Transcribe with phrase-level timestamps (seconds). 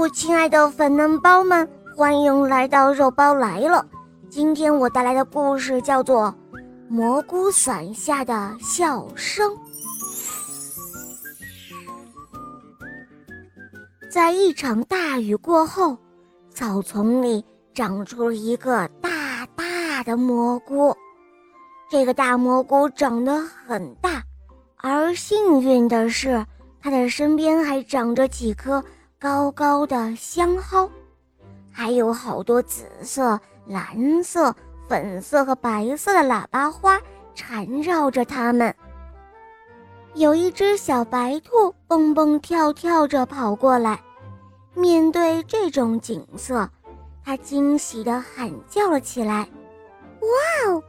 [0.00, 3.84] 我亲爱的粉嫩包们，欢迎来到肉包来了。
[4.30, 6.34] 今天我带来的故事叫做
[6.88, 9.52] 《蘑菇伞下的笑声》。
[14.10, 15.98] 在一场大雨过后，
[16.48, 17.44] 草丛里
[17.74, 20.96] 长出了一个大大的蘑菇。
[21.90, 24.22] 这个大蘑菇长得很大，
[24.76, 26.46] 而幸运的是，
[26.80, 28.82] 它的身边还长着几颗。
[29.20, 30.90] 高高的香蒿，
[31.70, 34.54] 还有好多紫色、蓝色、
[34.88, 36.98] 粉色和白色的喇叭花
[37.34, 38.74] 缠绕着它们。
[40.14, 44.00] 有一只小白兔蹦蹦跳跳着跑过来，
[44.72, 46.66] 面对这种景色，
[47.22, 49.46] 它惊喜地喊叫了起来
[50.22, 50.82] ：“哇哦，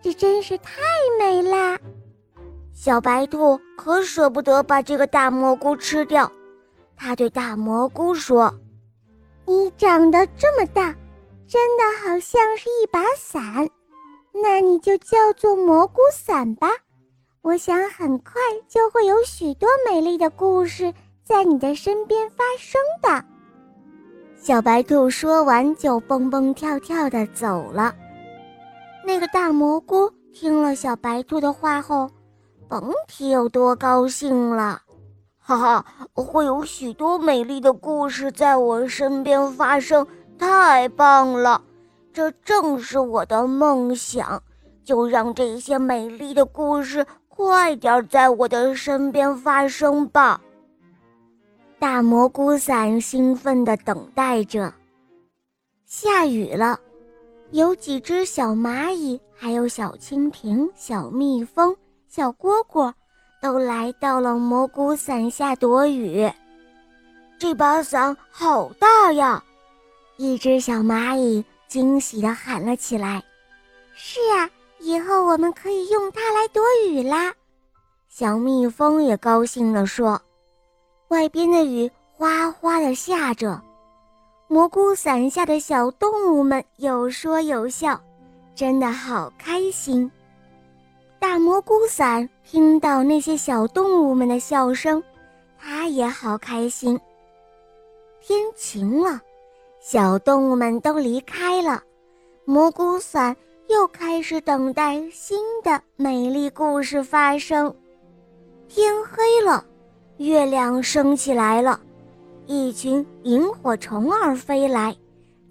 [0.00, 0.72] 这真是太
[1.18, 1.76] 美啦！”
[2.72, 6.30] 小白兔可舍不得把这个大蘑菇吃掉。
[7.02, 8.54] 他对大蘑菇说
[9.44, 10.94] ：“你长得这么大，
[11.48, 13.68] 真的好像是一把伞，
[14.32, 16.68] 那你就叫做蘑菇伞吧。
[17.40, 18.34] 我想很快
[18.68, 23.24] 就会有许多美丽的故事在你的身边发生的。”
[24.40, 27.92] 小白兔说完，就蹦蹦跳跳地走了。
[29.04, 32.08] 那个大蘑菇听了小白兔的话后，
[32.68, 34.80] 甭提有多高兴了。
[35.44, 40.06] 哈哈，会有许多美丽的故事在我身边发生，
[40.38, 41.60] 太棒了！
[42.12, 44.40] 这正是我的梦想，
[44.84, 50.40] 就让这些美丽的故事快点在我的身边发生吧。
[51.80, 54.72] 大蘑菇伞兴奋地等待着。
[55.84, 56.78] 下雨了，
[57.50, 62.92] 有几只小蚂蚁，还有小蜻蜓、小蜜蜂、小蝈蝈。
[63.42, 66.30] 都来到了蘑菇伞下躲雨。
[67.38, 69.42] 这把伞好大呀！
[70.16, 73.20] 一只小蚂蚁惊喜地喊了起来
[73.94, 77.34] ：“是啊，以后我们可以用它来躲雨啦！”
[78.08, 80.22] 小蜜蜂也高兴地说
[81.08, 83.60] ：“外边的雨哗哗地下着，
[84.46, 88.00] 蘑菇伞下的小动物们有说有笑，
[88.54, 90.08] 真的好开心。”
[91.22, 95.00] 大蘑菇伞听到那些小动物们的笑声，
[95.56, 96.98] 它也好开心。
[98.20, 99.20] 天晴了，
[99.80, 101.80] 小动物们都离开了，
[102.44, 103.36] 蘑菇伞
[103.68, 107.72] 又开始等待新的美丽故事发生。
[108.66, 109.64] 天黑了，
[110.16, 111.78] 月亮升起来了，
[112.46, 114.92] 一群萤火虫儿飞来，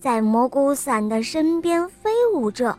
[0.00, 2.76] 在蘑菇伞的身边飞舞着。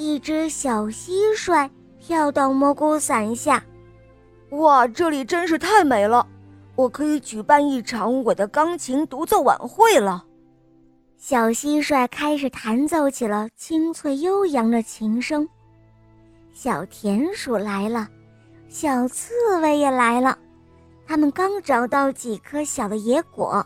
[0.00, 1.68] 一只小蟋蟀
[1.98, 3.62] 跳到蘑菇伞下，
[4.52, 6.26] 哇，这里真是太美了！
[6.74, 10.24] 我可以举办一场我的钢琴独奏晚会了。
[11.18, 15.46] 小蟋蟀开始弹奏起了清脆悠扬的琴声。
[16.54, 18.08] 小田鼠来了，
[18.70, 20.38] 小刺猬也来了，
[21.06, 23.62] 它们刚找到几颗小的野果，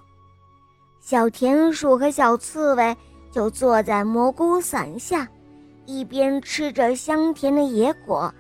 [1.01, 2.97] 小田鼠和小刺猬
[3.31, 5.29] 就坐在蘑菇伞下。
[5.87, 8.33] 一边吃着香甜的野果，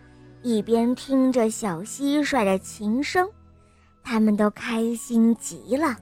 [0.43, 3.29] 一边听着小蟋蟀的琴声，
[4.03, 5.97] 他们都开心极了。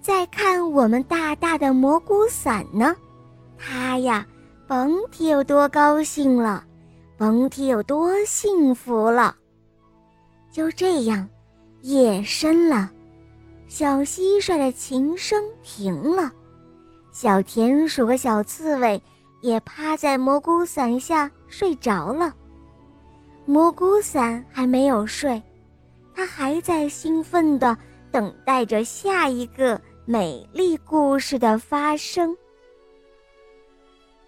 [0.00, 2.96] 再看我们大大的蘑菇伞呢，
[3.58, 4.26] 它呀，
[4.66, 6.64] 甭提有多高兴了，
[7.16, 9.36] 甭提有多幸福了。
[10.50, 11.28] 就这样，
[11.82, 12.90] 夜深了，
[13.66, 16.32] 小蟋蟀的琴声停了，
[17.12, 19.02] 小田鼠和小刺猬。
[19.40, 22.34] 也趴在蘑菇伞下睡着了。
[23.44, 25.42] 蘑菇伞还没有睡，
[26.14, 27.76] 它还在兴奋地
[28.10, 32.36] 等待着下一个美丽故事的发生。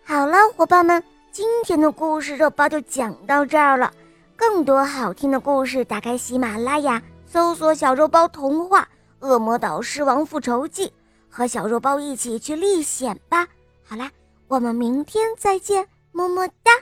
[0.02, 3.92] 好了，伙伴们，今天的故事肉包就讲到这儿了。
[4.36, 8.80] 更多好听的故事，打开喜马拉雅，搜索“小肉包童话
[9.20, 10.86] 《恶魔岛狮王复仇记》，
[11.28, 13.46] 和小肉包一起去历险吧。
[13.84, 14.10] 好啦。
[14.50, 16.72] 我们明天再见，么么哒。